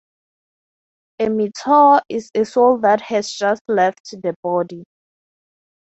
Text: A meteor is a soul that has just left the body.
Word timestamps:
A 1.19 1.29
meteor 1.29 2.01
is 2.09 2.31
a 2.33 2.43
soul 2.43 2.79
that 2.79 3.01
has 3.01 3.31
just 3.31 3.61
left 3.67 4.09
the 4.09 4.33
body. 4.41 4.83